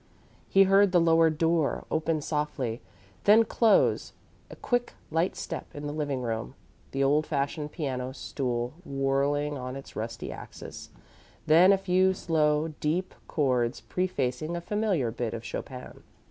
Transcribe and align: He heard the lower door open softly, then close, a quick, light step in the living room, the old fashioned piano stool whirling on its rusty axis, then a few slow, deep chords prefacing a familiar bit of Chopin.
He 0.49 0.63
heard 0.63 0.91
the 0.93 0.99
lower 0.99 1.29
door 1.29 1.85
open 1.91 2.21
softly, 2.21 2.81
then 3.25 3.43
close, 3.45 4.13
a 4.49 4.55
quick, 4.55 4.93
light 5.11 5.35
step 5.35 5.67
in 5.75 5.85
the 5.85 5.93
living 5.93 6.23
room, 6.23 6.55
the 6.89 7.03
old 7.03 7.27
fashioned 7.27 7.71
piano 7.71 8.11
stool 8.11 8.73
whirling 8.83 9.59
on 9.59 9.75
its 9.75 9.95
rusty 9.95 10.31
axis, 10.31 10.89
then 11.45 11.71
a 11.71 11.77
few 11.77 12.15
slow, 12.15 12.69
deep 12.79 13.13
chords 13.27 13.81
prefacing 13.81 14.55
a 14.57 14.61
familiar 14.61 15.11
bit 15.11 15.35
of 15.35 15.45
Chopin. 15.45 16.01